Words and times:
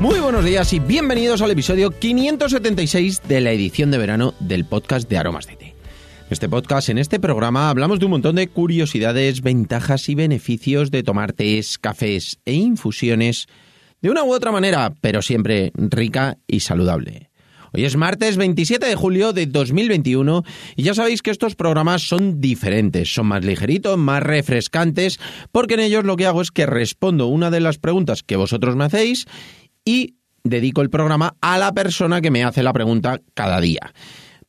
Muy 0.00 0.20
buenos 0.20 0.44
días 0.44 0.74
y 0.74 0.78
bienvenidos 0.78 1.40
al 1.40 1.50
episodio 1.50 1.90
576 1.90 3.22
de 3.26 3.40
la 3.40 3.52
edición 3.52 3.90
de 3.90 3.96
verano 3.96 4.34
del 4.40 4.66
podcast 4.66 5.08
de 5.08 5.16
Aromas 5.16 5.46
de 5.46 5.56
Té. 5.56 5.66
En 5.66 6.32
este 6.32 6.50
podcast, 6.50 6.90
en 6.90 6.98
este 6.98 7.18
programa, 7.18 7.70
hablamos 7.70 7.98
de 7.98 8.04
un 8.04 8.10
montón 8.10 8.36
de 8.36 8.46
curiosidades, 8.46 9.40
ventajas 9.40 10.10
y 10.10 10.14
beneficios 10.14 10.90
de 10.90 11.02
tomar 11.02 11.32
tés, 11.32 11.78
cafés 11.78 12.38
e 12.44 12.52
infusiones 12.52 13.46
de 14.02 14.10
una 14.10 14.22
u 14.22 14.34
otra 14.34 14.52
manera, 14.52 14.92
pero 15.00 15.22
siempre 15.22 15.72
rica 15.74 16.36
y 16.46 16.60
saludable. 16.60 17.30
Hoy 17.72 17.86
es 17.86 17.96
martes 17.96 18.36
27 18.36 18.86
de 18.86 18.96
julio 18.96 19.32
de 19.32 19.46
2021 19.46 20.44
y 20.76 20.82
ya 20.82 20.94
sabéis 20.94 21.22
que 21.22 21.30
estos 21.30 21.56
programas 21.56 22.02
son 22.02 22.40
diferentes, 22.40 23.12
son 23.12 23.26
más 23.26 23.44
ligeritos, 23.44 23.96
más 23.96 24.22
refrescantes, 24.22 25.18
porque 25.52 25.74
en 25.74 25.80
ellos 25.80 26.04
lo 26.04 26.16
que 26.16 26.26
hago 26.26 26.42
es 26.42 26.50
que 26.50 26.66
respondo 26.66 27.26
una 27.28 27.50
de 27.50 27.60
las 27.60 27.78
preguntas 27.78 28.22
que 28.22 28.36
vosotros 28.36 28.76
me 28.76 28.84
hacéis 28.84 29.26
y 29.86 30.16
dedico 30.44 30.82
el 30.82 30.90
programa 30.90 31.36
a 31.40 31.56
la 31.56 31.72
persona 31.72 32.20
que 32.20 32.30
me 32.30 32.44
hace 32.44 32.62
la 32.62 32.74
pregunta 32.74 33.22
cada 33.32 33.60
día. 33.62 33.94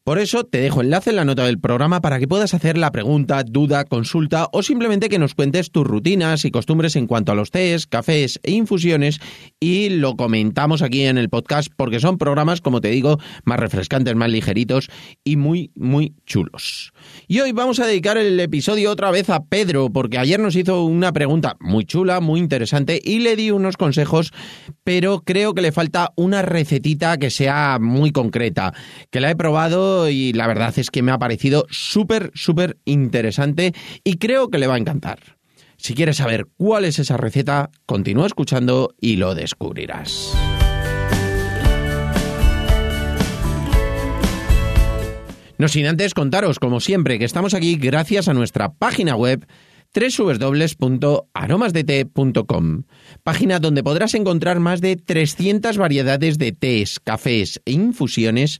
Por 0.08 0.20
eso 0.20 0.46
te 0.46 0.62
dejo 0.62 0.80
enlace 0.80 1.10
en 1.10 1.18
la 1.18 1.26
nota 1.26 1.44
del 1.44 1.60
programa 1.60 2.00
para 2.00 2.18
que 2.18 2.30
puedas 2.30 2.54
hacer 2.54 2.78
la 2.78 2.94
pregunta, 2.94 3.44
duda, 3.44 3.84
consulta 3.84 4.48
o 4.54 4.64
simplemente 4.64 5.10
que 5.10 5.20
nos 5.20 5.36
cuentes 5.36 5.70
tus 5.70 5.86
rutinas 5.86 6.46
y 6.46 6.50
costumbres 6.50 6.96
en 6.96 7.08
cuanto 7.08 7.34
a 7.34 7.36
los 7.36 7.52
tés, 7.52 7.88
cafés 7.88 8.40
e 8.44 8.52
infusiones 8.52 9.20
y 9.60 9.90
lo 9.90 10.16
comentamos 10.16 10.82
aquí 10.82 11.04
en 11.04 11.18
el 11.18 11.28
podcast 11.28 11.68
porque 11.76 12.00
son 12.00 12.18
programas, 12.18 12.62
como 12.62 12.80
te 12.80 12.88
digo, 12.88 13.20
más 13.44 13.60
refrescantes, 13.60 14.16
más 14.16 14.30
ligeritos 14.30 14.90
y 15.26 15.36
muy, 15.36 15.72
muy 15.76 16.14
chulos. 16.26 16.94
Y 17.28 17.42
hoy 17.42 17.52
vamos 17.52 17.82
a 17.82 17.86
dedicar 17.86 18.16
el 18.16 18.40
episodio 18.40 18.92
otra 18.92 19.12
vez 19.12 19.30
a 19.30 19.44
Pedro 19.44 19.90
porque 19.90 20.20
ayer 20.20 20.40
nos 20.40 20.56
hizo 20.56 20.86
una 20.86 21.12
pregunta 21.12 21.58
muy 21.60 21.84
chula, 21.84 22.22
muy 22.22 22.40
interesante 22.40 23.02
y 23.04 23.20
le 23.20 23.36
di 23.36 23.52
unos 23.52 23.76
consejos, 23.76 24.32
pero 24.86 25.20
creo 25.26 25.54
que 25.54 25.64
le 25.64 25.74
falta 25.74 26.14
una 26.16 26.44
recetita 26.44 27.18
que 27.18 27.30
sea 27.30 27.78
muy 27.82 28.14
concreta, 28.14 28.74
que 29.12 29.20
la 29.20 29.32
he 29.32 29.36
probado 29.36 29.97
y 30.10 30.34
la 30.34 30.48
verdad 30.48 30.78
es 30.78 30.92
que 30.92 31.02
me 31.02 31.12
ha 31.12 31.18
parecido 31.18 31.66
súper, 31.70 32.32
súper 32.36 32.78
interesante 32.86 33.74
y 34.04 34.18
creo 34.18 34.50
que 34.50 34.60
le 34.60 34.68
va 34.68 34.76
a 34.76 34.80
encantar. 34.80 35.38
Si 35.78 35.94
quieres 35.94 36.18
saber 36.18 36.48
cuál 36.58 36.86
es 36.86 37.00
esa 37.00 37.18
receta, 37.18 37.70
continúa 37.86 38.28
escuchando 38.28 38.94
y 39.00 39.16
lo 39.16 39.36
descubrirás. 39.36 40.34
No 45.58 45.68
sin 45.68 45.88
antes 45.88 46.14
contaros, 46.14 46.60
como 46.60 46.80
siempre, 46.80 47.18
que 47.18 47.26
estamos 47.26 47.56
aquí 47.56 47.78
gracias 47.78 48.28
a 48.28 48.34
nuestra 48.34 48.74
página 48.74 49.16
web 49.16 49.48
www.aromasdete.com, 49.96 52.84
página 53.24 53.60
donde 53.60 53.84
podrás 53.84 54.14
encontrar 54.14 54.60
más 54.60 54.82
de 54.82 54.98
300 54.98 55.78
variedades 55.78 56.38
de 56.38 56.52
tés, 56.52 57.00
cafés 57.00 57.62
e 57.66 57.72
infusiones 57.72 58.60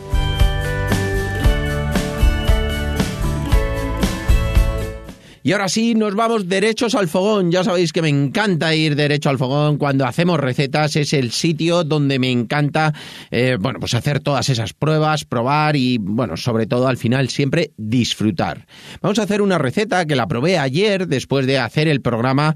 Y 5.43 5.53
ahora 5.53 5.69
sí, 5.69 5.95
nos 5.95 6.13
vamos 6.13 6.47
derechos 6.47 6.93
al 6.93 7.07
fogón. 7.07 7.51
Ya 7.51 7.63
sabéis 7.63 7.91
que 7.91 8.03
me 8.03 8.09
encanta 8.09 8.75
ir 8.75 8.95
derecho 8.95 9.29
al 9.29 9.39
fogón 9.39 9.77
cuando 9.77 10.05
hacemos 10.05 10.39
recetas. 10.39 10.95
Es 10.95 11.13
el 11.13 11.31
sitio 11.31 11.83
donde 11.83 12.19
me 12.19 12.29
encanta, 12.29 12.93
eh, 13.31 13.57
bueno, 13.59 13.79
pues 13.79 13.95
hacer 13.95 14.19
todas 14.19 14.49
esas 14.49 14.73
pruebas, 14.73 15.25
probar 15.25 15.75
y, 15.75 15.97
bueno, 15.97 16.37
sobre 16.37 16.67
todo 16.67 16.87
al 16.87 16.97
final 16.97 17.29
siempre 17.29 17.71
disfrutar. 17.77 18.67
Vamos 19.01 19.17
a 19.17 19.23
hacer 19.23 19.41
una 19.41 19.57
receta 19.57 20.05
que 20.05 20.15
la 20.15 20.27
probé 20.27 20.59
ayer 20.59 21.07
después 21.07 21.47
de 21.47 21.57
hacer 21.57 21.87
el 21.87 22.01
programa 22.01 22.55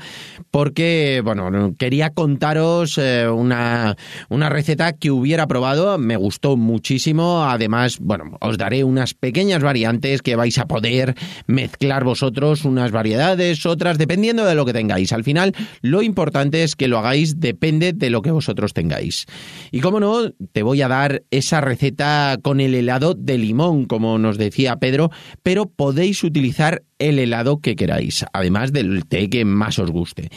porque, 0.52 1.22
bueno, 1.26 1.74
quería 1.80 2.12
contaros 2.12 3.00
eh, 3.00 3.28
una, 3.28 3.98
una 4.30 4.50
receta 4.50 4.94
que 4.94 5.10
hubiera 5.10 5.48
probado. 5.48 5.98
Me 5.98 6.18
gustó 6.18 6.56
muchísimo. 6.56 7.46
Además, 7.46 7.98
bueno, 8.00 8.38
os 8.42 8.60
daré 8.60 8.84
unas 8.84 9.16
pequeñas 9.16 9.64
variantes 9.64 10.22
que 10.22 10.36
vais 10.36 10.60
a 10.60 10.68
poder 10.68 11.16
mezclar 11.48 12.04
vosotros 12.04 12.64
unas 12.76 12.92
variedades, 12.92 13.66
otras, 13.66 13.98
dependiendo 13.98 14.46
de 14.46 14.56
lo 14.56 14.66
que 14.66 14.74
tengáis. 14.74 15.12
Al 15.14 15.24
final, 15.24 15.54
lo 15.82 16.02
importante 16.02 16.64
es 16.64 16.76
que 16.76 16.88
lo 16.88 16.98
hagáis, 16.98 17.40
depende 17.40 17.94
de 17.94 18.10
lo 18.10 18.22
que 18.22 18.32
vosotros 18.32 18.74
tengáis. 18.74 19.26
Y 19.72 19.80
como 19.80 20.00
no, 20.00 20.32
te 20.52 20.64
voy 20.64 20.82
a 20.82 20.88
dar 20.88 21.24
esa 21.32 21.62
receta 21.62 22.38
con 22.42 22.60
el 22.60 22.76
helado 22.76 23.14
de 23.14 23.38
limón, 23.38 23.86
como 23.86 24.18
nos 24.18 24.38
decía 24.38 24.76
Pedro, 24.78 25.10
pero 25.44 25.66
podéis 25.66 26.24
utilizar 26.24 26.84
el 27.00 27.20
helado 27.20 27.60
que 27.60 27.76
queráis, 27.76 28.26
además 28.32 28.72
del 28.72 29.06
té 29.06 29.30
que 29.30 29.44
más 29.46 29.80
os 29.80 29.92
guste. 29.92 30.30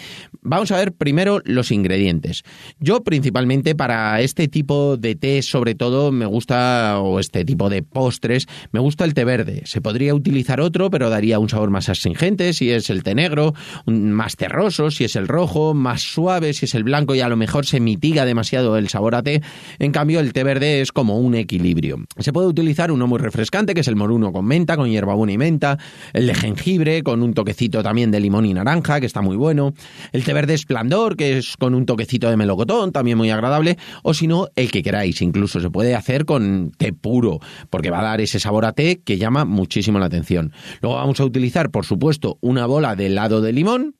Vamos 0.42 0.70
a 0.72 0.76
ver 0.76 0.92
primero 0.92 1.40
los 1.44 1.70
ingredientes. 1.70 2.42
Yo 2.80 3.04
principalmente 3.04 3.74
para 3.74 4.20
este 4.20 4.48
tipo 4.48 4.96
de 4.96 5.14
té, 5.14 5.42
sobre 5.42 5.74
todo, 5.74 6.10
me 6.10 6.26
gusta, 6.26 6.98
o 7.00 7.20
este 7.20 7.44
tipo 7.44 7.70
de 7.70 7.82
postres, 7.82 8.46
me 8.72 8.80
gusta 8.80 9.04
el 9.04 9.14
té 9.14 9.24
verde. 9.24 9.62
Se 9.66 9.80
podría 9.80 10.14
utilizar 10.14 10.60
otro, 10.60 10.90
pero 10.90 11.10
daría 11.10 11.38
un 11.38 11.48
sabor 11.48 11.70
más 11.70 11.88
astringente 11.88 12.52
si 12.52 12.70
es 12.70 12.90
el 12.90 13.02
té 13.02 13.14
negro, 13.14 13.54
más 13.86 14.36
terroso 14.36 14.90
si 14.90 15.04
es 15.04 15.16
el 15.16 15.28
rojo, 15.28 15.74
más 15.74 16.02
suave 16.02 16.52
si 16.52 16.64
es 16.64 16.74
el 16.74 16.84
blanco 16.84 17.14
y 17.14 17.20
a 17.20 17.28
lo 17.28 17.36
mejor 17.36 17.66
se 17.66 17.80
mitiga 17.80 18.24
demasiado 18.24 18.76
el 18.76 18.88
sabor 18.88 19.14
a 19.14 19.22
té. 19.22 19.42
En 19.78 19.92
cambio, 19.92 20.20
el 20.20 20.32
té 20.32 20.44
verde 20.44 20.80
es 20.80 20.92
como 20.92 21.18
un 21.18 21.34
equilibrio. 21.34 21.98
Se 22.18 22.32
puede 22.32 22.48
utilizar 22.48 22.90
uno 22.90 23.06
muy 23.06 23.18
refrescante, 23.18 23.74
que 23.74 23.80
es 23.80 23.88
el 23.88 23.96
moruno 23.96 24.32
con 24.32 24.44
menta, 24.44 24.76
con 24.76 24.88
hierbabuena 24.90 25.32
y 25.32 25.38
menta, 25.38 25.78
el 26.12 26.26
de 26.26 26.34
jengibre 26.56 27.02
con 27.02 27.22
un 27.22 27.34
toquecito 27.34 27.82
también 27.82 28.10
de 28.10 28.20
limón 28.20 28.46
y 28.46 28.54
naranja, 28.54 29.00
que 29.00 29.06
está 29.06 29.20
muy 29.20 29.36
bueno, 29.36 29.74
el 30.12 30.24
té 30.24 30.32
verde 30.32 30.54
esplendor, 30.54 31.16
que 31.16 31.38
es 31.38 31.56
con 31.56 31.74
un 31.74 31.84
toquecito 31.86 32.30
de 32.30 32.36
melocotón, 32.36 32.92
también 32.92 33.18
muy 33.18 33.30
agradable, 33.30 33.76
o 34.02 34.14
si 34.14 34.26
no, 34.26 34.48
el 34.56 34.70
que 34.70 34.82
queráis, 34.82 35.20
incluso 35.22 35.60
se 35.60 35.70
puede 35.70 35.94
hacer 35.94 36.24
con 36.24 36.72
té 36.76 36.92
puro, 36.92 37.40
porque 37.70 37.90
va 37.90 38.00
a 38.00 38.04
dar 38.04 38.20
ese 38.20 38.40
sabor 38.40 38.64
a 38.64 38.72
té 38.72 39.00
que 39.04 39.18
llama 39.18 39.44
muchísimo 39.44 39.98
la 39.98 40.06
atención. 40.06 40.52
Luego 40.80 40.96
vamos 40.96 41.20
a 41.20 41.24
utilizar, 41.24 41.70
por 41.70 41.84
supuesto, 41.84 42.38
una 42.40 42.66
bola 42.66 42.96
de 42.96 43.06
helado 43.06 43.40
de 43.40 43.52
limón. 43.52 43.94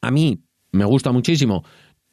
A 0.00 0.10
mí 0.10 0.40
me 0.72 0.84
gusta 0.84 1.12
muchísimo 1.12 1.64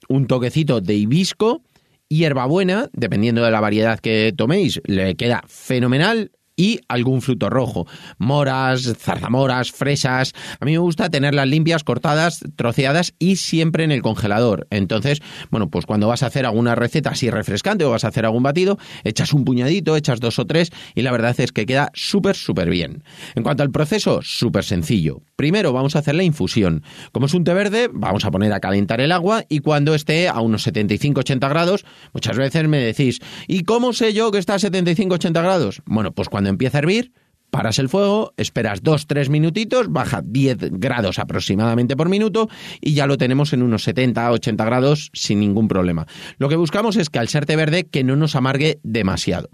un 0.10 0.28
toquecito 0.28 0.82
de 0.82 0.96
hibisco, 0.96 1.64
hierbabuena, 2.10 2.90
dependiendo 2.94 3.44
de 3.44 3.52
la 3.52 3.62
variedad 3.62 4.00
que 4.00 4.34
toméis, 4.36 4.82
le 4.86 5.16
queda 5.16 5.44
fenomenal 5.48 6.32
y 6.56 6.80
algún 6.88 7.22
fruto 7.22 7.50
rojo. 7.50 7.88
Moras, 8.18 8.94
zarzamoras, 8.98 9.72
fresas. 9.72 10.34
A 10.60 10.66
mí 10.66 10.74
me 10.74 10.78
gusta 10.78 11.10
tenerlas 11.10 11.48
limpias, 11.48 11.84
cortadas, 11.84 12.42
troceadas 12.56 13.14
y 13.20 13.38
siempre 13.38 13.84
en 13.84 13.92
el 13.92 14.02
congelador. 14.02 14.68
Entonces, 14.70 15.22
bueno, 15.50 15.70
pues 15.70 15.86
cuando 15.86 16.08
vas 16.08 16.24
a 16.24 16.28
hacer 16.28 16.46
alguna 16.46 16.76
receta 16.76 17.12
así 17.12 17.30
refrescante 17.30 17.86
o 17.86 17.92
vas 17.92 18.04
a 18.04 18.10
hacer 18.10 18.26
algún 18.26 18.44
batido, 18.44 18.78
echas 19.04 19.34
un 19.34 19.46
puñadito, 19.46 19.96
echas 19.96 20.20
dos 20.20 20.40
o 20.40 20.46
tres 20.46 20.72
y 20.96 21.02
la 21.02 21.12
verdad 21.12 21.36
es 21.40 21.52
que 21.52 21.66
queda 21.66 21.90
súper, 21.94 22.36
súper 22.36 22.70
bien. 22.70 23.04
En 23.36 23.44
cuanto 23.44 23.64
al 23.64 23.72
proceso, 23.72 24.22
súper 24.22 24.64
sencillo. 24.64 25.22
Primero 25.36 25.74
vamos 25.74 25.96
a 25.96 26.00
hacer 26.00 26.16
la 26.16 26.24
infusión. 26.24 26.84
Como 27.12 27.26
es 27.26 27.34
un 27.34 27.44
té 27.44 27.54
verde, 27.54 27.90
vamos 27.92 28.26
a 28.26 28.32
poner 28.32 28.54
a 28.54 28.60
calentar 28.60 29.02
el 29.02 29.12
agua 29.12 29.44
y 29.50 29.60
cuando 29.60 29.96
esté 29.96 30.30
a 30.30 30.40
unos 30.42 30.68
75-80 30.68 31.50
grados, 31.50 31.86
muchas 32.14 32.38
veces 32.38 32.68
me 32.68 32.78
decís, 32.80 33.20
¿y 33.48 33.64
cómo 33.64 33.94
sé 33.94 34.14
yo 34.14 34.32
que 34.32 34.38
está 34.38 34.56
a 34.56 34.60
75-80 34.60 35.32
grados? 35.32 35.82
Bueno, 35.86 36.12
pues 36.12 36.30
cuando 36.30 36.43
empieza 36.50 36.78
a 36.78 36.80
hervir, 36.80 37.14
paras 37.54 37.78
el 37.78 37.88
fuego, 37.88 38.34
esperas 38.36 38.82
2-3 38.82 39.30
minutitos, 39.30 39.92
baja 39.92 40.24
10 40.26 40.80
grados 40.80 41.20
aproximadamente 41.20 41.96
por 41.96 42.10
minuto 42.10 42.50
y 42.82 42.96
ya 42.96 43.06
lo 43.06 43.18
tenemos 43.18 43.54
en 43.54 43.62
unos 43.62 43.88
70-80 43.88 44.66
grados 44.66 45.12
sin 45.14 45.40
ningún 45.40 45.68
problema. 45.68 46.08
Lo 46.40 46.50
que 46.50 46.56
buscamos 46.56 46.96
es 46.96 47.12
que 47.12 47.20
al 47.20 47.28
ser 47.28 47.46
té 47.46 47.56
verde 47.56 47.84
que 47.84 48.04
no 48.04 48.16
nos 48.16 48.36
amargue 48.36 48.80
demasiado. 48.82 49.50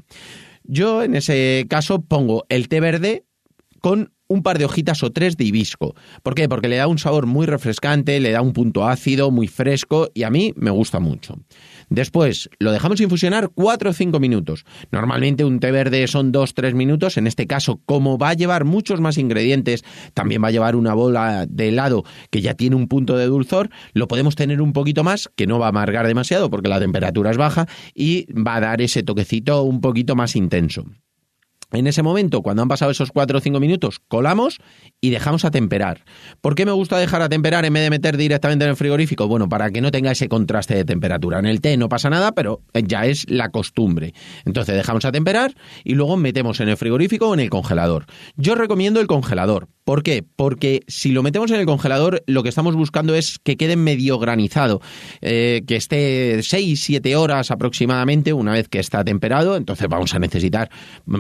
Yo 0.64 1.04
en 1.04 1.14
ese 1.14 1.66
caso 1.70 2.02
pongo 2.02 2.46
el 2.48 2.70
té 2.70 2.80
verde 2.80 3.26
con 3.82 4.14
un 4.30 4.44
par 4.44 4.60
de 4.60 4.66
hojitas 4.66 5.04
o 5.04 5.12
tres 5.12 5.36
de 5.38 5.44
hibisco. 5.44 5.96
¿Por 6.24 6.36
qué? 6.36 6.48
Porque 6.48 6.70
le 6.70 6.78
da 6.78 6.88
un 6.88 7.00
sabor 7.00 7.26
muy 7.26 7.48
refrescante, 7.48 8.20
le 8.20 8.32
da 8.32 8.42
un 8.42 8.54
punto 8.54 8.88
ácido, 8.88 9.32
muy 9.32 9.48
fresco 9.48 10.10
y 10.14 10.24
a 10.24 10.30
mí 10.30 10.54
me 10.56 10.70
gusta 10.70 11.00
mucho. 11.00 11.36
Después 11.90 12.50
lo 12.60 12.72
dejamos 12.72 13.02
infusionar 13.02 13.50
4 13.50 13.90
o 13.90 13.94
5 13.94 14.20
minutos. 14.20 14.66
Normalmente 14.92 15.44
un 15.44 15.60
té 15.60 15.72
verde 15.72 16.08
son 16.08 16.32
2-3 16.32 16.76
minutos. 16.76 17.18
En 17.18 17.26
este 17.26 17.48
caso, 17.48 17.82
como 17.86 18.20
va 18.20 18.30
a 18.30 18.34
llevar 18.36 18.66
muchos 18.66 19.02
más 19.02 19.18
ingredientes, 19.18 19.84
también 20.14 20.44
va 20.44 20.50
a 20.50 20.52
llevar 20.52 20.76
una 20.76 20.94
bola 20.94 21.48
de 21.48 21.70
helado 21.70 22.04
que 22.30 22.42
ya 22.42 22.54
tiene 22.54 22.76
un 22.76 22.88
punto 22.88 23.18
de 23.18 23.26
dulzor, 23.26 23.72
lo 23.94 24.08
podemos 24.08 24.36
tener 24.36 24.62
un 24.62 24.74
poquito 24.74 25.04
más, 25.04 25.30
que 25.36 25.48
no 25.48 25.58
va 25.58 25.66
a 25.66 25.70
amargar 25.70 26.06
demasiado 26.06 26.52
porque 26.52 26.70
la 26.70 26.80
temperatura 26.80 27.32
es 27.32 27.38
baja 27.38 27.68
y 27.96 28.32
va 28.32 28.58
a 28.58 28.62
dar 28.62 28.82
ese 28.82 29.02
toquecito 29.02 29.64
un 29.64 29.82
poquito 29.82 30.16
más 30.16 30.36
intenso. 30.36 30.86
En 31.72 31.86
ese 31.86 32.02
momento, 32.02 32.42
cuando 32.42 32.64
han 32.64 32.68
pasado 32.68 32.90
esos 32.90 33.12
4 33.12 33.38
o 33.38 33.42
5 33.42 33.60
minutos, 33.60 34.00
colamos 34.08 34.60
y 35.02 35.12
dejamos 35.12 35.46
a 35.46 35.52
temperar. 35.52 36.04
¿Por 36.42 36.56
qué 36.56 36.66
me 36.66 36.72
gusta 36.72 36.98
dejar 36.98 37.22
a 37.22 37.30
temperar 37.30 37.64
en 37.64 37.74
vez 37.74 37.84
de 37.84 37.92
meter 37.92 38.18
directamente 38.18 38.66
en 38.66 38.72
el 38.72 38.76
frigorífico? 38.76 39.28
Bueno, 39.28 39.48
para 39.48 39.70
que 39.70 39.80
no 39.80 39.92
tenga 39.92 40.12
ese 40.12 40.30
contraste 40.30 40.74
de 40.74 40.84
temperatura. 40.84 41.38
En 41.38 41.46
el 41.46 41.62
té 41.62 41.78
no 41.78 41.88
pasa 41.88 42.10
nada, 42.10 42.32
pero 42.32 42.62
ya 42.74 43.06
es 43.06 43.30
la 43.30 43.50
costumbre. 43.50 44.14
Entonces 44.46 44.76
dejamos 44.76 45.06
a 45.06 45.12
temperar 45.12 45.54
y 45.84 45.94
luego 45.94 46.18
metemos 46.18 46.60
en 46.60 46.70
el 46.70 46.78
frigorífico 46.78 47.30
o 47.30 47.34
en 47.36 47.42
el 47.42 47.52
congelador. 47.52 48.06
Yo 48.36 48.56
recomiendo 48.56 49.00
el 49.00 49.06
congelador. 49.08 49.68
¿Por 49.90 50.04
qué? 50.04 50.24
Porque 50.36 50.84
si 50.88 51.12
lo 51.12 51.24
metemos 51.24 51.50
en 51.50 51.60
el 51.60 51.66
congelador, 51.66 52.22
lo 52.28 52.44
que 52.44 52.50
estamos 52.50 52.76
buscando 52.76 53.16
es 53.16 53.40
que 53.40 53.58
quede 53.58 53.76
medio 53.76 54.20
granizado, 54.20 54.82
eh, 55.20 55.64
que 55.66 55.78
esté 55.78 56.38
6-7 56.38 57.16
horas 57.16 57.50
aproximadamente 57.50 58.32
una 58.32 58.52
vez 58.52 58.68
que 58.68 58.78
está 58.78 59.04
temperado. 59.04 59.56
Entonces 59.56 59.88
vamos 59.90 60.14
a 60.14 60.20
necesitar 60.20 60.70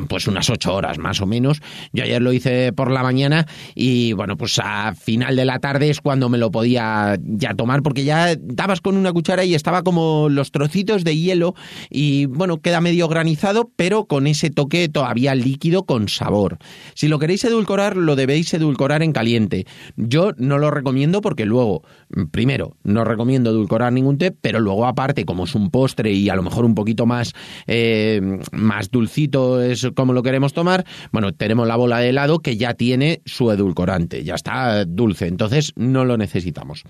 pues 0.07 0.27
una 0.27 0.41
ocho 0.47 0.75
horas 0.75 0.99
más 0.99 1.19
o 1.19 1.25
menos. 1.25 1.63
Yo 1.93 2.03
ayer 2.03 2.21
lo 2.21 2.31
hice 2.31 2.71
por 2.71 2.91
la 2.91 3.01
mañana 3.01 3.47
y 3.73 4.13
bueno, 4.13 4.37
pues 4.37 4.59
a 4.63 4.93
final 4.93 5.35
de 5.35 5.45
la 5.45 5.57
tarde 5.57 5.89
es 5.89 5.99
cuando 5.99 6.29
me 6.29 6.37
lo 6.37 6.51
podía 6.51 7.17
ya 7.23 7.55
tomar 7.55 7.81
porque 7.81 8.03
ya 8.03 8.35
dabas 8.39 8.81
con 8.81 8.97
una 8.97 9.11
cuchara 9.11 9.45
y 9.45 9.55
estaba 9.55 9.81
como 9.81 10.29
los 10.29 10.51
trocitos 10.51 11.03
de 11.03 11.17
hielo 11.17 11.55
y 11.89 12.27
bueno, 12.27 12.61
queda 12.61 12.81
medio 12.81 13.07
granizado, 13.07 13.71
pero 13.75 14.05
con 14.05 14.27
ese 14.27 14.51
toque 14.51 14.89
todavía 14.89 15.33
líquido 15.33 15.87
con 15.87 16.07
sabor. 16.07 16.59
Si 16.93 17.07
lo 17.07 17.17
queréis 17.17 17.43
edulcorar, 17.45 17.97
lo 17.97 18.15
debéis 18.15 18.58
edulcorar 18.59 19.03
en 19.03 19.11
caliente. 19.11 19.65
Yo 19.97 20.31
no 20.37 20.57
lo 20.57 20.71
recomiendo 20.71 21.21
porque 21.21 21.45
luego, 21.45 21.83
primero, 22.31 22.77
no 22.83 23.03
recomiendo 23.03 23.49
edulcorar 23.49 23.91
ningún 23.91 24.17
té, 24.17 24.31
pero 24.31 24.59
luego 24.59 24.85
aparte, 24.85 25.25
como 25.25 25.45
es 25.45 25.55
un 25.55 25.71
postre 25.71 26.11
y 26.11 26.29
a 26.29 26.35
lo 26.35 26.43
mejor 26.43 26.65
un 26.65 26.75
poquito 26.75 27.05
más, 27.05 27.33
eh, 27.67 28.39
más 28.51 28.91
dulcito, 28.91 29.61
es 29.61 29.87
como 29.95 30.13
lo 30.13 30.23
que 30.23 30.29
queremos 30.29 30.53
tomar, 30.53 30.85
bueno, 31.11 31.33
tenemos 31.33 31.67
la 31.67 31.75
bola 31.75 31.99
de 31.99 32.09
helado 32.09 32.39
que 32.39 32.55
ya 32.55 32.75
tiene 32.75 33.21
su 33.25 33.51
edulcorante, 33.51 34.23
ya 34.23 34.35
está 34.35 34.85
dulce, 34.85 35.27
entonces 35.27 35.73
no 35.75 36.05
lo 36.05 36.17
necesitamos. 36.17 36.83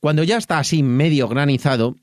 Cuando 0.00 0.22
ya 0.22 0.36
está 0.36 0.58
así 0.58 0.82
medio 0.82 1.28
granizado, 1.28 1.96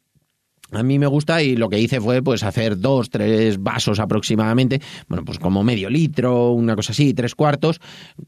a 0.71 0.83
mí 0.83 0.99
me 0.99 1.07
gusta 1.07 1.41
y 1.43 1.55
lo 1.55 1.69
que 1.69 1.79
hice 1.79 1.99
fue 1.99 2.21
pues 2.21 2.43
hacer 2.43 2.79
dos, 2.79 3.09
tres 3.09 3.61
vasos 3.61 3.99
aproximadamente, 3.99 4.81
bueno, 5.07 5.25
pues 5.25 5.39
como 5.39 5.63
medio 5.63 5.89
litro, 5.89 6.51
una 6.51 6.75
cosa 6.75 6.93
así, 6.93 7.13
tres 7.13 7.35
cuartos, 7.35 7.79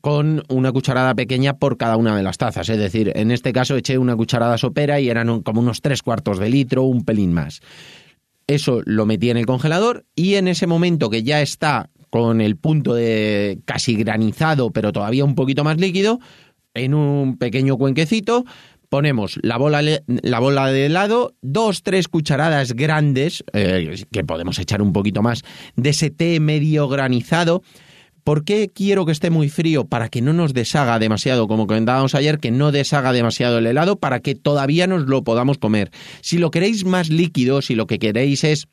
con 0.02 0.44
una 0.50 0.72
cucharada 0.72 1.16
pequeña 1.16 1.54
por 1.58 1.78
cada 1.78 1.98
una 1.98 2.16
de 2.16 2.24
las 2.24 2.38
tazas. 2.38 2.70
Es 2.70 2.78
decir, 2.78 3.12
en 3.16 3.32
este 3.32 3.54
caso 3.54 3.76
eché 3.76 3.98
una 3.98 4.16
cucharada 4.16 4.58
sopera 4.58 5.00
y 5.00 5.10
eran 5.10 5.42
como 5.42 5.62
unos 5.62 5.82
tres 5.82 6.02
cuartos 6.02 6.40
de 6.40 6.50
litro, 6.50 6.84
un 6.84 7.06
pelín 7.06 7.34
más. 7.34 7.62
Eso 8.46 8.82
lo 8.86 9.06
metí 9.06 9.30
en 9.30 9.38
el 9.38 9.46
congelador 9.46 10.06
y 10.16 10.36
en 10.36 10.50
ese 10.50 10.68
momento 10.68 11.10
que 11.10 11.24
ya 11.24 11.42
está 11.42 11.90
con 12.10 12.42
el 12.42 12.58
punto 12.58 12.94
de 12.94 13.60
casi 13.66 13.96
granizado, 13.96 14.72
pero 14.72 14.92
todavía 14.92 15.26
un 15.26 15.34
poquito 15.34 15.64
más 15.64 15.80
líquido, 15.80 16.20
en 16.74 16.94
un 16.94 17.38
pequeño 17.38 17.78
cuenquecito 17.78 18.46
ponemos 18.94 19.40
la 19.42 19.58
bola, 19.58 19.82
la 20.06 20.40
bola 20.40 20.68
de 20.68 20.86
helado, 20.86 21.34
dos, 21.42 21.82
tres 21.82 22.08
cucharadas 22.08 22.74
grandes, 22.74 23.44
eh, 23.52 24.06
que 24.12 24.24
podemos 24.24 24.60
echar 24.60 24.84
un 24.84 24.94
poquito 24.94 25.24
más, 25.24 25.42
de 25.76 25.90
ese 25.90 26.12
té 26.12 26.40
medio 26.40 26.88
granizado. 26.88 27.64
¿Por 28.24 28.46
qué 28.46 28.70
quiero 28.72 29.08
que 29.08 29.12
esté 29.12 29.32
muy 29.32 29.50
frío? 29.50 29.86
Para 29.86 30.10
que 30.10 30.22
no 30.22 30.32
nos 30.32 30.54
deshaga 30.54 31.00
demasiado, 31.00 31.48
como 31.48 31.66
comentábamos 31.66 32.14
ayer, 32.14 32.38
que 32.38 32.52
no 32.52 32.72
deshaga 32.72 33.14
demasiado 33.14 33.58
el 33.58 33.66
helado, 33.66 33.96
para 33.96 34.20
que 34.20 34.36
todavía 34.36 34.86
nos 34.86 35.08
lo 35.08 35.24
podamos 35.24 35.58
comer. 35.58 35.90
Si 36.22 36.38
lo 36.38 36.52
queréis 36.52 36.86
más 36.86 37.10
líquido, 37.10 37.64
si 37.64 37.74
lo 37.74 37.88
que 37.88 37.98
queréis 37.98 38.44
es 38.44 38.68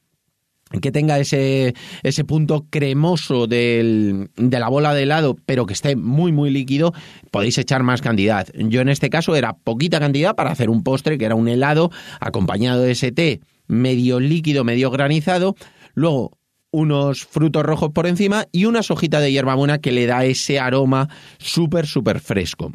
que 0.81 0.93
tenga 0.93 1.19
ese, 1.19 1.75
ese 2.03 2.25
punto 2.25 2.67
cremoso 2.71 3.47
del, 3.47 4.31
de 4.37 4.61
la 4.61 4.69
bola 4.69 4.95
de 4.95 5.03
helado, 5.03 5.37
pero 5.47 5.67
que 5.67 5.73
esté 5.73 5.97
muy, 5.97 6.31
muy 6.31 6.51
líquido, 6.51 6.93
podéis 7.31 7.59
echar 7.59 7.83
más 7.83 8.03
cantidad. 8.03 8.47
Yo 8.55 8.81
en 8.81 8.89
este 8.89 9.11
caso 9.11 9.35
era 9.35 9.55
poquita 9.55 9.99
cantidad 9.99 10.37
para 10.37 10.53
hacer 10.53 10.71
un 10.71 10.85
postre, 10.85 11.19
que 11.19 11.25
era 11.25 11.35
un 11.35 11.49
helado 11.49 11.91
acompañado 12.21 12.83
de 12.83 12.93
ese 12.93 13.11
té 13.11 13.41
medio 13.67 14.21
líquido, 14.21 14.65
medio 14.65 14.91
granizado. 14.91 15.57
Luego, 15.95 16.33
unos 16.71 17.25
frutos 17.25 17.65
rojos 17.65 17.91
por 17.91 18.07
encima 18.07 18.47
y 18.53 18.67
una 18.67 18.81
hojita 18.89 19.21
de 19.21 19.33
hierbabuena 19.33 19.79
que 19.79 19.93
le 19.93 20.07
da 20.07 20.25
ese 20.25 20.61
aroma 20.61 21.09
súper, 21.39 21.87
súper 21.87 22.21
fresco. 22.21 22.73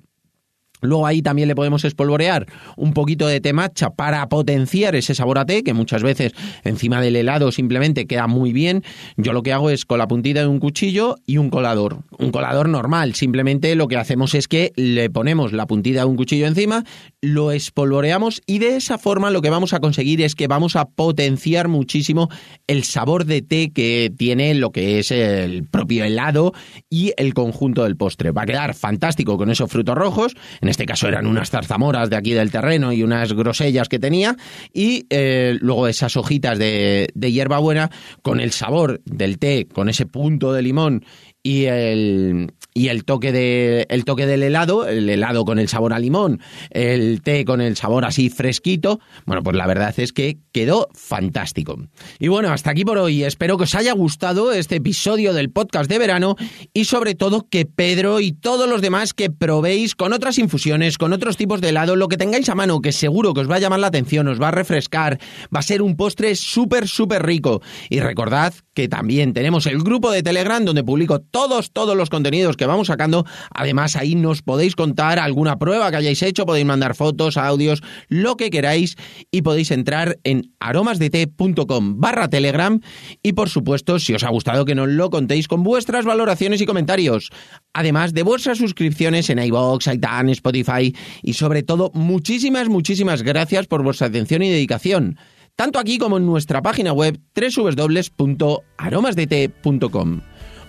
Luego 0.85 1.07
ahí 1.07 1.21
también 1.21 1.47
le 1.47 1.55
podemos 1.55 1.83
espolvorear 1.85 2.47
un 2.77 2.93
poquito 2.93 3.27
de 3.27 3.41
té 3.41 3.53
matcha 3.53 3.89
para 3.89 4.27
potenciar 4.29 4.95
ese 4.95 5.15
sabor 5.15 5.39
a 5.39 5.45
té, 5.45 5.63
que 5.63 5.73
muchas 5.73 6.03
veces 6.03 6.33
encima 6.63 7.01
del 7.01 7.15
helado 7.15 7.51
simplemente 7.51 8.07
queda 8.07 8.27
muy 8.27 8.53
bien. 8.53 8.83
Yo 9.17 9.33
lo 9.33 9.43
que 9.43 9.53
hago 9.53 9.69
es 9.69 9.85
con 9.85 9.99
la 9.99 10.07
puntita 10.07 10.41
de 10.41 10.47
un 10.47 10.59
cuchillo 10.59 11.15
y 11.25 11.37
un 11.37 11.49
colador. 11.49 11.99
Un 12.17 12.31
colador 12.31 12.69
normal, 12.69 13.15
simplemente 13.15 13.75
lo 13.75 13.87
que 13.87 13.97
hacemos 13.97 14.35
es 14.35 14.47
que 14.47 14.71
le 14.75 15.09
ponemos 15.09 15.53
la 15.53 15.67
puntita 15.67 15.99
de 15.99 16.05
un 16.05 16.15
cuchillo 16.15 16.47
encima, 16.47 16.83
lo 17.21 17.51
espolvoreamos 17.51 18.41
y 18.45 18.59
de 18.59 18.75
esa 18.75 18.97
forma 18.97 19.31
lo 19.31 19.41
que 19.41 19.49
vamos 19.49 19.73
a 19.73 19.79
conseguir 19.79 20.21
es 20.21 20.35
que 20.35 20.47
vamos 20.47 20.75
a 20.75 20.85
potenciar 20.85 21.67
muchísimo 21.67 22.29
el 22.67 22.83
sabor 22.83 23.25
de 23.25 23.41
té 23.41 23.71
que 23.71 24.11
tiene 24.15 24.53
lo 24.53 24.71
que 24.71 24.99
es 24.99 25.11
el 25.11 25.65
propio 25.67 26.03
helado 26.03 26.53
y 26.89 27.13
el 27.17 27.33
conjunto 27.33 27.83
del 27.83 27.97
postre. 27.97 28.31
Va 28.31 28.43
a 28.43 28.45
quedar 28.45 28.73
fantástico 28.73 29.37
con 29.37 29.49
esos 29.49 29.71
frutos 29.71 29.95
rojos 29.95 30.35
este 30.75 30.85
caso 30.85 31.07
eran 31.07 31.25
unas 31.25 31.51
zarzamoras 31.51 32.09
de 32.09 32.17
aquí 32.17 32.33
del 32.33 32.51
terreno 32.51 32.91
y 32.91 33.01
unas 33.01 33.31
grosellas 33.31 33.87
que 33.87 33.97
tenía, 33.97 34.35
y 34.73 35.05
eh, 35.09 35.57
luego 35.61 35.87
esas 35.87 36.17
hojitas 36.17 36.59
de, 36.59 37.07
de 37.13 37.31
hierbabuena 37.31 37.89
con 38.21 38.41
el 38.41 38.51
sabor 38.51 39.01
del 39.05 39.39
té, 39.39 39.69
con 39.71 39.87
ese 39.87 40.05
punto 40.05 40.51
de 40.51 40.61
limón 40.61 41.05
y 41.45 41.65
el, 41.65 42.51
y 42.73 42.87
el 42.87 43.05
toque 43.05 43.31
de 43.31 43.85
el 43.89 44.03
toque 44.03 44.25
del 44.25 44.41
helado, 44.41 44.87
el 44.87 45.07
helado 45.07 45.45
con 45.45 45.59
el 45.59 45.67
sabor 45.67 45.93
a 45.93 45.99
limón, 45.99 46.41
el 46.71 47.21
té 47.21 47.45
con 47.45 47.61
el 47.61 47.77
sabor 47.77 48.03
así 48.03 48.31
fresquito, 48.31 48.99
bueno, 49.27 49.43
pues 49.43 49.55
la 49.55 49.67
verdad 49.67 49.93
es 49.97 50.11
que 50.11 50.39
quedó 50.51 50.89
fantástico. 50.95 51.77
Y 52.17 52.29
bueno, 52.29 52.49
hasta 52.51 52.71
aquí 52.71 52.83
por 52.83 52.97
hoy. 52.97 53.23
Espero 53.23 53.59
que 53.59 53.65
os 53.65 53.75
haya 53.75 53.93
gustado 53.93 54.53
este 54.53 54.77
episodio 54.77 55.33
del 55.33 55.51
podcast 55.51 55.87
de 55.87 55.99
verano 55.99 56.35
y 56.73 56.85
sobre 56.85 57.13
todo 57.13 57.47
que 57.47 57.67
Pedro 57.67 58.21
y 58.21 58.31
todos 58.31 58.67
los 58.67 58.81
demás 58.81 59.13
que 59.13 59.29
probéis 59.29 59.93
con 59.93 60.13
otras 60.13 60.39
infusiones, 60.39 60.97
con 60.97 61.13
otros 61.13 61.37
tipos 61.37 61.61
de 61.61 61.69
helado, 61.69 61.95
lo 61.95 62.07
que 62.07 62.17
tengáis 62.17 62.49
a 62.49 62.55
mano, 62.55 62.81
que 62.81 62.91
seguro 62.91 63.35
que 63.35 63.41
os 63.41 63.51
va 63.51 63.57
a 63.57 63.59
llamar 63.59 63.81
la 63.81 63.87
atención, 63.87 64.27
os 64.29 64.41
va 64.41 64.47
a 64.47 64.51
refrescar, 64.51 65.19
va 65.55 65.59
a 65.59 65.61
ser 65.61 65.83
un 65.83 65.95
postre 65.95 66.33
súper, 66.33 66.87
súper 66.87 67.23
rico. 67.23 67.61
Y 67.91 67.99
recordad 67.99 68.55
que 68.75 68.87
también 68.87 69.33
tenemos 69.33 69.65
el 69.65 69.81
grupo 69.81 70.11
de 70.11 70.21
Telegram 70.21 70.63
donde 70.63 70.83
publico 70.83 71.19
todos, 71.19 71.71
todos 71.71 71.97
los 71.97 72.09
contenidos 72.09 72.57
que 72.57 72.65
vamos 72.65 72.87
sacando. 72.87 73.25
Además, 73.51 73.95
ahí 73.95 74.15
nos 74.15 74.41
podéis 74.41 74.75
contar 74.75 75.17
alguna 75.17 75.57
prueba 75.57 75.89
que 75.89 75.97
hayáis 75.97 76.21
hecho, 76.21 76.45
podéis 76.45 76.65
mandar 76.65 76.93
fotos, 76.93 77.37
audios, 77.37 77.81
lo 78.09 78.35
que 78.35 78.49
queráis 78.49 78.97
y 79.31 79.41
podéis 79.41 79.71
entrar 79.71 80.19
en 80.23 80.53
aromasdete.com 80.59 81.99
barra 81.99 82.27
telegram. 82.27 82.81
Y 83.23 83.33
por 83.33 83.49
supuesto, 83.49 83.97
si 83.97 84.13
os 84.13 84.23
ha 84.23 84.29
gustado 84.29 84.65
que 84.65 84.75
nos 84.75 84.89
lo 84.89 85.09
contéis 85.09 85.47
con 85.47 85.63
vuestras 85.63 86.05
valoraciones 86.05 86.59
y 86.61 86.65
comentarios, 86.65 87.31
además 87.73 88.13
de 88.13 88.23
vuestras 88.23 88.57
suscripciones 88.57 89.29
en 89.29 89.39
iVoox, 89.39 89.87
iTunes, 89.87 90.37
Spotify. 90.37 90.93
Y 91.23 91.33
sobre 91.33 91.63
todo 91.63 91.91
muchísimas, 91.93 92.67
muchísimas 92.67 93.23
gracias 93.23 93.67
por 93.67 93.83
vuestra 93.83 94.07
atención 94.07 94.43
y 94.43 94.49
dedicación 94.49 95.17
tanto 95.55 95.79
aquí 95.79 95.97
como 95.97 96.17
en 96.17 96.25
nuestra 96.25 96.61
página 96.61 96.91
web 96.93 97.19
www.aromasdete.com. 97.35 100.21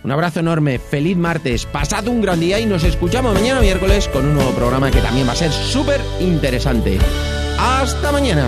Un 0.05 0.13
abrazo 0.13 0.41
enorme, 0.41 0.79
feliz 0.79 1.17
martes, 1.17 1.65
pasad 1.67 2.07
un 2.07 2.21
gran 2.21 2.39
día 2.39 2.61
y 2.61 2.67
nos 2.67 2.85
escuchamos 2.85 3.35
mañana 3.35 3.61
miércoles 3.61 4.09
con 4.09 4.27
un 4.27 4.35
nuevo 4.35 4.51
programa 4.53 4.91
que 4.91 5.01
también 5.01 5.27
va 5.27 5.33
a 5.33 5.37
ser 5.37 5.51
súper 5.51 6.01
interesante. 6.21 6.99
¡Hasta 7.59 8.13
mañana! 8.13 8.47